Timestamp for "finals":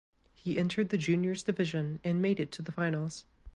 2.71-3.25